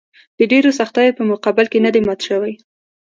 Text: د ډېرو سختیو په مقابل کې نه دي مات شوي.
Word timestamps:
د 0.37 0.39
ډېرو 0.51 0.69
سختیو 0.79 1.17
په 1.17 1.23
مقابل 1.31 1.65
کې 1.71 1.79
نه 1.85 1.89
دي 1.93 2.01
مات 2.07 2.19
شوي. 2.27 2.53